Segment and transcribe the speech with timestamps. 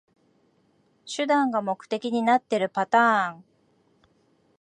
[1.05, 3.43] 手段が目的になってるパターン